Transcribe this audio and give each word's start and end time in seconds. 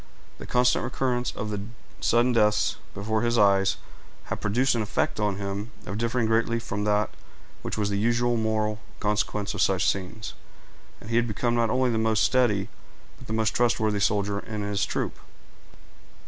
The 0.39 0.47
constant 0.47 0.83
recurrence 0.83 1.29
of 1.35 1.55
sudden 1.99 2.33
deaths 2.33 2.77
before 2.95 3.21
his 3.21 3.37
eyes 3.37 3.77
had 4.23 4.41
produced 4.41 4.73
an 4.73 4.81
effect 4.81 5.19
on 5.19 5.35
him 5.35 5.69
differing 5.95 6.25
greatly 6.25 6.57
from 6.57 6.85
that 6.85 7.11
which 7.61 7.77
was 7.77 7.91
the 7.91 7.99
usual 7.99 8.35
moral 8.35 8.79
consequence 8.99 9.53
of 9.53 9.61
such 9.61 9.87
scenes; 9.87 10.33
and 10.99 11.11
he 11.11 11.17
had 11.17 11.27
become 11.27 11.53
not 11.53 11.69
only 11.69 11.91
the 11.91 11.99
most 11.99 12.23
steady, 12.23 12.67
but 13.19 13.27
the 13.27 13.33
most 13.33 13.53
trustworthy 13.55 13.99
soldier 13.99 14.39
in 14.39 14.63
his 14.63 14.87
troop. 14.87 15.19